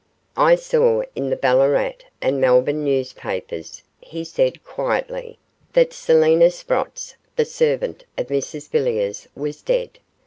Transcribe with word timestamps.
'I 0.35 0.55
saw 0.55 1.03
in 1.15 1.29
the 1.29 1.35
Ballarat 1.35 1.97
and 2.23 2.41
Melbourne 2.41 2.83
newspapers,' 2.83 3.83
he 3.99 4.23
said, 4.23 4.63
quietly, 4.63 5.37
'that 5.73 5.93
Selina 5.93 6.49
Sprotts, 6.49 7.13
the 7.35 7.45
servant 7.45 8.05
of 8.17 8.29
Mrs 8.29 8.67
Villiers, 8.71 9.27
was 9.35 9.61
dead. 9.61 9.99